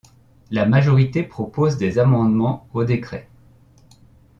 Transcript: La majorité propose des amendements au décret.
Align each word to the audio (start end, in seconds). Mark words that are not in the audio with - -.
La 0.49 0.65
majorité 0.65 1.21
propose 1.21 1.77
des 1.77 1.99
amendements 1.99 2.65
au 2.73 2.83
décret. 2.85 3.27